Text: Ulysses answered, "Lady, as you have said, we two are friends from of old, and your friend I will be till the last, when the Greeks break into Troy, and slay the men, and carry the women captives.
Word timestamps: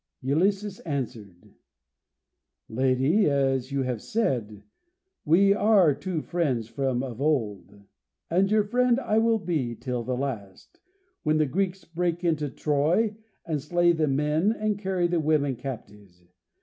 Ulysses 0.23 0.79
answered, 0.79 1.53
"Lady, 2.67 3.29
as 3.29 3.71
you 3.71 3.83
have 3.83 4.01
said, 4.01 4.63
we 5.25 5.49
two 5.51 5.59
are 5.59 5.99
friends 6.23 6.67
from 6.67 7.03
of 7.03 7.21
old, 7.21 7.83
and 8.27 8.49
your 8.49 8.63
friend 8.63 8.99
I 8.99 9.19
will 9.19 9.37
be 9.37 9.75
till 9.75 10.01
the 10.03 10.17
last, 10.17 10.79
when 11.21 11.37
the 11.37 11.45
Greeks 11.45 11.85
break 11.85 12.23
into 12.23 12.49
Troy, 12.49 13.15
and 13.45 13.61
slay 13.61 13.91
the 13.91 14.07
men, 14.07 14.51
and 14.51 14.79
carry 14.79 15.05
the 15.05 15.19
women 15.19 15.55
captives. 15.55 16.23